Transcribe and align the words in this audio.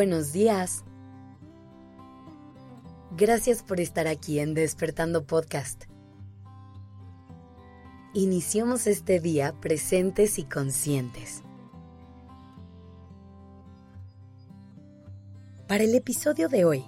Buenos 0.00 0.32
días. 0.32 0.82
Gracias 3.18 3.62
por 3.62 3.80
estar 3.80 4.06
aquí 4.06 4.38
en 4.38 4.54
Despertando 4.54 5.26
Podcast. 5.26 5.84
Iniciamos 8.14 8.86
este 8.86 9.20
día 9.20 9.52
presentes 9.60 10.38
y 10.38 10.44
conscientes. 10.44 11.42
Para 15.68 15.84
el 15.84 15.94
episodio 15.94 16.48
de 16.48 16.64
hoy, 16.64 16.84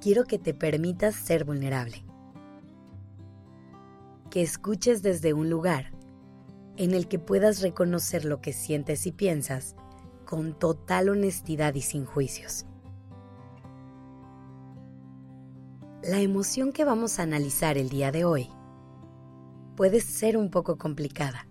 quiero 0.00 0.24
que 0.24 0.40
te 0.40 0.54
permitas 0.54 1.14
ser 1.14 1.44
vulnerable. 1.44 2.04
Que 4.32 4.42
escuches 4.42 5.02
desde 5.02 5.34
un 5.34 5.50
lugar 5.50 5.92
en 6.78 6.94
el 6.94 7.06
que 7.06 7.20
puedas 7.20 7.62
reconocer 7.62 8.24
lo 8.24 8.40
que 8.40 8.52
sientes 8.52 9.06
y 9.06 9.12
piensas 9.12 9.76
con 10.24 10.58
total 10.58 11.08
honestidad 11.08 11.74
y 11.74 11.80
sin 11.80 12.04
juicios. 12.04 12.66
La 16.02 16.20
emoción 16.20 16.72
que 16.72 16.84
vamos 16.84 17.18
a 17.18 17.22
analizar 17.22 17.78
el 17.78 17.88
día 17.88 18.12
de 18.12 18.24
hoy 18.24 18.50
puede 19.76 20.00
ser 20.00 20.36
un 20.36 20.50
poco 20.50 20.76
complicada. 20.76 21.46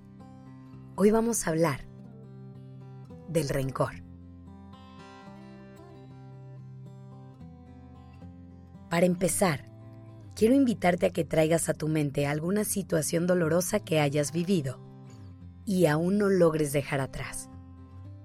Hoy 0.95 1.09
vamos 1.09 1.45
a 1.45 1.49
hablar 1.49 1.87
del 3.27 3.49
rencor. 3.49 4.03
Para 8.89 9.07
empezar, 9.07 9.65
quiero 10.35 10.53
invitarte 10.53 11.07
a 11.07 11.09
que 11.09 11.25
traigas 11.25 11.67
a 11.67 11.73
tu 11.73 11.87
mente 11.87 12.27
alguna 12.27 12.63
situación 12.63 13.25
dolorosa 13.25 13.79
que 13.79 13.99
hayas 13.99 14.31
vivido 14.31 14.79
y 15.65 15.87
aún 15.87 16.19
no 16.19 16.29
logres 16.29 16.73
dejar 16.73 17.01
atrás. 17.01 17.49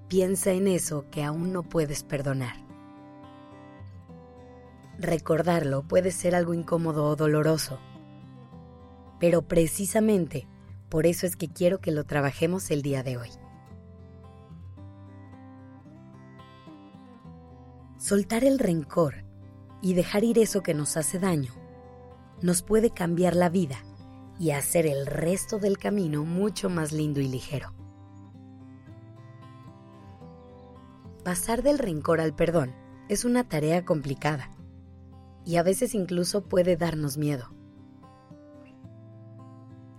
Piensa 0.09 0.53
en 0.53 0.69
eso 0.69 1.05
que 1.11 1.23
aún 1.23 1.53
no 1.53 1.63
puedes 1.63 2.03
perdonar. 2.03 2.57
Recordarlo 4.99 5.83
puede 5.87 6.11
ser 6.11 6.35
algo 6.35 6.55
incómodo 6.55 7.05
o 7.05 7.15
doloroso, 7.15 7.79
pero 9.21 9.43
precisamente 9.43 10.49
por 10.89 11.07
eso 11.07 11.27
es 11.27 11.37
que 11.37 11.49
quiero 11.49 11.81
que 11.81 11.93
lo 11.93 12.05
trabajemos 12.05 12.71
el 12.71 12.81
día 12.81 13.03
de 13.03 13.19
hoy. 13.19 13.31
Soltar 17.99 18.45
el 18.45 18.59
rencor 18.59 19.25
y 19.83 19.93
dejar 19.93 20.25
ir 20.25 20.39
eso 20.39 20.63
que 20.63 20.73
nos 20.73 20.97
hace 20.97 21.19
daño 21.19 21.53
nos 22.41 22.63
puede 22.63 22.91
cambiar 22.91 23.37
la 23.37 23.51
vida 23.51 23.77
y 24.39 24.53
hacer 24.53 24.87
el 24.87 25.07
resto 25.07 25.59
del 25.59 25.77
camino 25.77 26.25
mucho 26.25 26.71
más 26.71 26.93
lindo 26.93 27.21
y 27.21 27.29
ligero. 27.29 27.78
Pasar 31.29 31.63
del 31.63 31.79
rencor 31.79 32.23
al 32.23 32.35
perdón 32.35 32.75
es 33.11 33.27
una 33.27 33.47
tarea 33.47 33.85
complicada 33.85 34.51
y 35.45 35.57
a 35.57 35.63
veces 35.63 35.95
incluso 35.95 36.49
puede 36.49 36.79
darnos 36.79 37.19
miedo. 37.19 37.53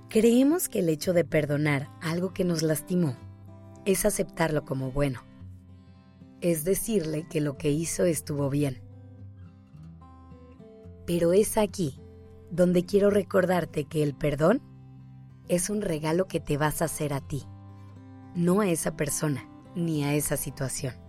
Creemos 0.10 0.70
que 0.70 0.80
el 0.80 0.90
hecho 0.90 1.14
de 1.14 1.26
perdonar 1.26 1.88
algo 2.02 2.34
que 2.34 2.46
nos 2.46 2.64
lastimó 2.64 3.16
es 3.86 4.06
aceptarlo 4.06 4.66
como 4.66 4.92
bueno. 4.92 5.22
Es 6.42 6.64
decirle 6.64 7.28
que 7.30 7.42
lo 7.42 7.60
que 7.60 7.70
hizo 7.70 8.06
estuvo 8.06 8.50
bien. 8.50 8.82
Pero 11.06 11.32
es 11.32 11.60
aquí 11.60 12.02
donde 12.50 12.86
quiero 12.86 13.12
recordarte 13.12 13.84
que 13.84 14.02
el 14.02 14.16
perdón 14.16 14.64
es 15.48 15.70
un 15.70 15.84
regalo 15.84 16.28
que 16.28 16.40
te 16.40 16.58
vas 16.58 16.82
a 16.82 16.86
hacer 16.86 17.14
a 17.14 17.22
ti, 17.22 17.44
no 18.34 18.62
a 18.62 18.68
esa 18.68 18.98
persona 18.98 19.48
ni 19.76 20.04
a 20.04 20.16
esa 20.16 20.36
situación. 20.36 21.09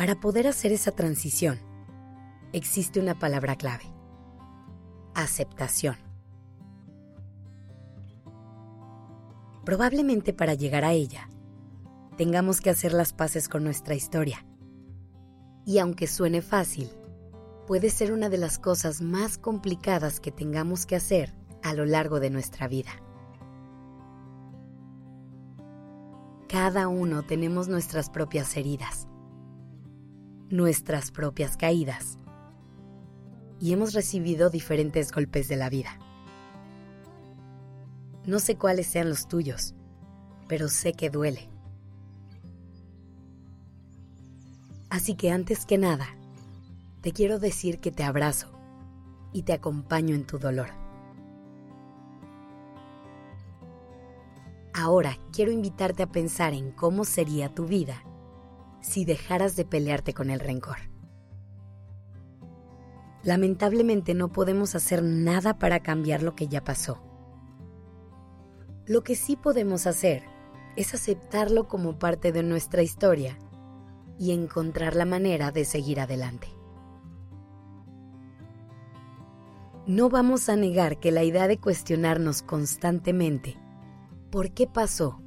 Para 0.00 0.18
poder 0.18 0.46
hacer 0.46 0.72
esa 0.72 0.92
transición, 0.92 1.58
existe 2.54 3.00
una 3.00 3.18
palabra 3.18 3.54
clave. 3.54 3.84
Aceptación. 5.14 5.96
Probablemente 9.62 10.32
para 10.32 10.54
llegar 10.54 10.86
a 10.86 10.92
ella, 10.92 11.28
tengamos 12.16 12.62
que 12.62 12.70
hacer 12.70 12.94
las 12.94 13.12
paces 13.12 13.46
con 13.46 13.62
nuestra 13.62 13.94
historia. 13.94 14.46
Y 15.66 15.80
aunque 15.80 16.06
suene 16.06 16.40
fácil, 16.40 16.88
puede 17.66 17.90
ser 17.90 18.10
una 18.10 18.30
de 18.30 18.38
las 18.38 18.58
cosas 18.58 19.02
más 19.02 19.36
complicadas 19.36 20.18
que 20.18 20.32
tengamos 20.32 20.86
que 20.86 20.96
hacer 20.96 21.34
a 21.62 21.74
lo 21.74 21.84
largo 21.84 22.20
de 22.20 22.30
nuestra 22.30 22.68
vida. 22.68 22.92
Cada 26.48 26.88
uno 26.88 27.22
tenemos 27.22 27.68
nuestras 27.68 28.08
propias 28.08 28.56
heridas 28.56 29.09
nuestras 30.50 31.12
propias 31.12 31.56
caídas. 31.56 32.18
Y 33.60 33.72
hemos 33.72 33.92
recibido 33.92 34.50
diferentes 34.50 35.12
golpes 35.12 35.48
de 35.48 35.56
la 35.56 35.70
vida. 35.70 35.98
No 38.26 38.38
sé 38.40 38.56
cuáles 38.56 38.86
sean 38.86 39.08
los 39.08 39.28
tuyos, 39.28 39.74
pero 40.48 40.68
sé 40.68 40.92
que 40.92 41.08
duele. 41.08 41.48
Así 44.88 45.14
que 45.14 45.30
antes 45.30 45.66
que 45.66 45.78
nada, 45.78 46.08
te 47.00 47.12
quiero 47.12 47.38
decir 47.38 47.78
que 47.78 47.92
te 47.92 48.02
abrazo 48.02 48.50
y 49.32 49.42
te 49.42 49.52
acompaño 49.52 50.14
en 50.14 50.26
tu 50.26 50.38
dolor. 50.38 50.68
Ahora 54.74 55.16
quiero 55.32 55.52
invitarte 55.52 56.02
a 56.02 56.10
pensar 56.10 56.54
en 56.54 56.72
cómo 56.72 57.04
sería 57.04 57.54
tu 57.54 57.66
vida 57.66 58.02
si 58.90 59.04
dejaras 59.04 59.54
de 59.54 59.64
pelearte 59.64 60.12
con 60.14 60.30
el 60.30 60.40
rencor. 60.40 60.78
Lamentablemente 63.22 64.14
no 64.14 64.32
podemos 64.32 64.74
hacer 64.74 65.04
nada 65.04 65.58
para 65.58 65.80
cambiar 65.80 66.24
lo 66.24 66.34
que 66.34 66.48
ya 66.48 66.64
pasó. 66.64 67.00
Lo 68.86 69.04
que 69.04 69.14
sí 69.14 69.36
podemos 69.36 69.86
hacer 69.86 70.24
es 70.74 70.92
aceptarlo 70.92 71.68
como 71.68 72.00
parte 72.00 72.32
de 72.32 72.42
nuestra 72.42 72.82
historia 72.82 73.38
y 74.18 74.32
encontrar 74.32 74.96
la 74.96 75.04
manera 75.04 75.52
de 75.52 75.64
seguir 75.64 76.00
adelante. 76.00 76.48
No 79.86 80.08
vamos 80.08 80.48
a 80.48 80.56
negar 80.56 80.98
que 80.98 81.12
la 81.12 81.22
idea 81.22 81.46
de 81.46 81.58
cuestionarnos 81.58 82.42
constantemente, 82.42 83.56
¿por 84.30 84.50
qué 84.52 84.66
pasó? 84.66 85.22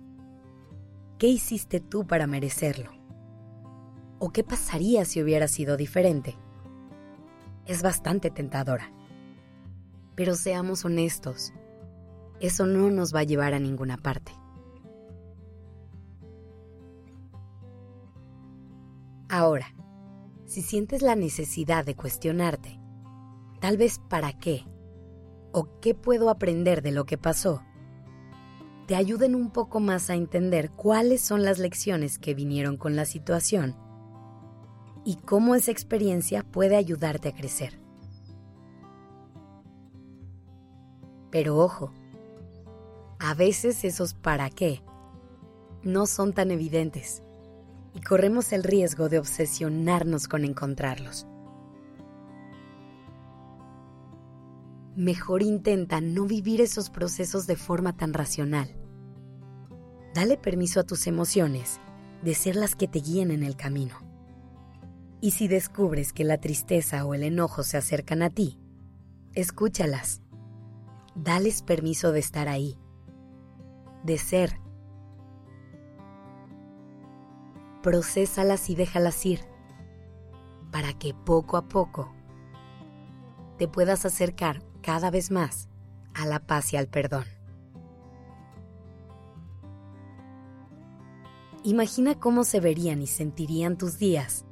¿Qué 1.18 1.28
hiciste 1.28 1.80
tú 1.80 2.06
para 2.06 2.28
merecerlo? 2.28 3.03
¿O 4.26 4.32
qué 4.32 4.42
pasaría 4.42 5.04
si 5.04 5.22
hubiera 5.22 5.50
sido 5.50 5.76
diferente? 5.76 6.38
Es 7.66 7.84
bastante 7.84 8.32
tentadora. 8.32 8.90
Pero 10.16 10.36
seamos 10.36 10.86
honestos, 10.86 11.52
eso 12.40 12.66
no 12.66 12.90
nos 12.90 13.14
va 13.14 13.20
a 13.20 13.24
llevar 13.24 13.54
a 13.54 13.60
ninguna 13.60 13.98
parte. 13.98 14.32
Ahora, 19.28 19.76
si 20.46 20.62
sientes 20.62 21.02
la 21.02 21.18
necesidad 21.18 21.84
de 21.84 21.96
cuestionarte, 21.96 22.80
tal 23.60 23.76
vez 23.76 24.00
para 24.08 24.32
qué 24.32 24.64
o 25.52 25.82
qué 25.82 25.96
puedo 25.96 26.30
aprender 26.30 26.82
de 26.82 26.94
lo 26.94 27.04
que 27.04 27.18
pasó, 27.18 27.62
te 28.88 28.96
ayuden 28.96 29.36
un 29.36 29.52
poco 29.52 29.82
más 29.82 30.10
a 30.10 30.16
entender 30.16 30.72
cuáles 30.72 31.20
son 31.20 31.44
las 31.44 31.60
lecciones 31.60 32.20
que 32.20 32.34
vinieron 32.34 32.78
con 32.78 32.96
la 32.96 33.04
situación 33.04 33.76
y 35.06 35.16
cómo 35.18 35.56
esa 35.56 35.72
experiencia 35.72 36.44
puede 36.44 36.75
ayudarte 36.75 37.30
a 37.30 37.34
crecer. 37.34 37.80
Pero 41.31 41.57
ojo, 41.57 41.92
a 43.19 43.33
veces 43.33 43.83
esos 43.83 44.13
para 44.13 44.50
qué 44.50 44.83
no 45.83 46.06
son 46.06 46.33
tan 46.33 46.51
evidentes 46.51 47.24
y 47.94 48.01
corremos 48.01 48.54
el 48.54 48.63
riesgo 48.63 49.10
de 49.10 49.19
obsesionarnos 49.19 50.28
con 50.28 50.45
encontrarlos. 50.45 51.28
Mejor 54.95 55.42
intenta 55.42 56.01
no 56.01 56.25
vivir 56.25 56.62
esos 56.62 56.92
procesos 56.92 57.48
de 57.48 57.56
forma 57.56 57.98
tan 57.98 58.13
racional. 58.13 58.75
Dale 60.13 60.38
permiso 60.38 60.80
a 60.80 60.83
tus 60.83 61.07
emociones 61.07 61.80
de 62.22 62.36
ser 62.36 62.56
las 62.56 62.75
que 62.75 62.88
te 62.88 63.00
guíen 63.00 63.31
en 63.31 63.42
el 63.42 63.56
camino. 63.56 64.12
Y 65.24 65.31
si 65.31 65.48
descubres 65.48 66.12
que 66.12 66.25
la 66.25 66.38
tristeza 66.38 67.06
o 67.06 67.14
el 67.14 67.24
enojo 67.24 67.64
se 67.64 67.78
acercan 67.78 68.22
a 68.24 68.30
ti, 68.30 68.60
escúchalas. 69.36 70.22
Dales 71.16 71.62
permiso 71.62 72.12
de 72.12 72.20
estar 72.20 72.50
ahí, 72.50 72.78
de 74.04 74.18
ser. 74.18 74.60
Procésalas 77.81 78.70
y 78.70 78.75
déjalas 78.75 79.25
ir, 79.25 79.40
para 80.74 80.92
que 80.92 81.14
poco 81.14 81.56
a 81.56 81.69
poco 81.69 82.14
te 83.58 83.69
puedas 83.69 84.04
acercar 84.04 84.62
cada 84.81 85.10
vez 85.10 85.31
más 85.31 85.69
a 86.14 86.26
la 86.26 86.46
paz 86.46 86.74
y 86.74 86.76
al 86.76 86.90
perdón. 86.90 87.24
Imagina 91.64 92.19
cómo 92.19 92.44
se 92.44 92.60
verían 92.60 93.02
y 93.02 93.08
sentirían 93.08 93.78
tus 93.78 93.98
días 93.98 94.46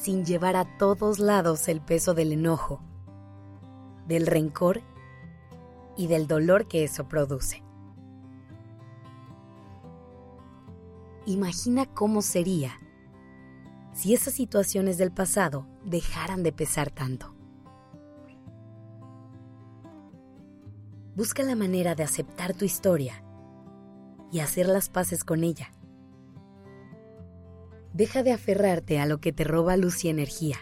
sin 0.00 0.24
llevar 0.24 0.56
a 0.56 0.78
todos 0.78 1.18
lados 1.18 1.68
el 1.68 1.82
peso 1.82 2.14
del 2.14 2.32
enojo, 2.32 2.80
del 4.06 4.26
rencor 4.26 4.80
y 5.96 6.06
del 6.06 6.26
dolor 6.26 6.68
que 6.68 6.84
eso 6.84 7.06
produce. 7.06 7.62
Imagina 11.26 11.84
cómo 11.84 12.22
sería 12.22 12.80
si 13.92 14.14
esas 14.14 14.32
situaciones 14.32 14.96
del 14.96 15.12
pasado 15.12 15.66
dejaran 15.84 16.42
de 16.42 16.52
pesar 16.52 16.90
tanto. 16.90 17.34
Busca 21.14 21.42
la 21.42 21.56
manera 21.56 21.94
de 21.94 22.04
aceptar 22.04 22.54
tu 22.54 22.64
historia 22.64 23.22
y 24.32 24.40
hacer 24.40 24.66
las 24.66 24.88
paces 24.88 25.24
con 25.24 25.44
ella. 25.44 25.70
Deja 27.92 28.22
de 28.22 28.32
aferrarte 28.32 29.00
a 29.00 29.06
lo 29.06 29.20
que 29.20 29.32
te 29.32 29.44
roba 29.44 29.76
luz 29.76 30.04
y 30.04 30.08
energía. 30.08 30.56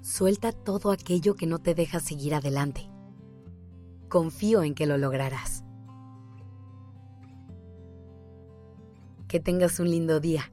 Suelta 0.00 0.52
todo 0.52 0.90
aquello 0.90 1.34
que 1.34 1.46
no 1.46 1.58
te 1.58 1.74
deja 1.74 2.00
seguir 2.00 2.34
adelante. 2.34 2.88
Confío 4.08 4.62
en 4.62 4.74
que 4.74 4.86
lo 4.86 4.96
lograrás. 4.96 5.64
Que 9.28 9.40
tengas 9.40 9.80
un 9.80 9.90
lindo 9.90 10.20
día. 10.20 10.52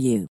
you. 0.00 0.28